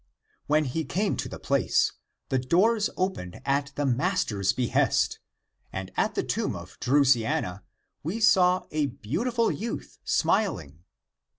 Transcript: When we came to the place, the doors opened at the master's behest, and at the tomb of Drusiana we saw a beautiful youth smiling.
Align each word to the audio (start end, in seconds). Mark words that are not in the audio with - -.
When 0.47 0.67
we 0.73 0.83
came 0.83 1.15
to 1.17 1.29
the 1.29 1.37
place, 1.37 1.91
the 2.29 2.39
doors 2.39 2.89
opened 2.97 3.39
at 3.45 3.71
the 3.75 3.85
master's 3.85 4.51
behest, 4.51 5.19
and 5.71 5.91
at 5.95 6.15
the 6.15 6.23
tomb 6.23 6.55
of 6.55 6.79
Drusiana 6.79 7.61
we 8.01 8.19
saw 8.19 8.65
a 8.71 8.87
beautiful 8.87 9.51
youth 9.51 9.99
smiling. 10.03 10.83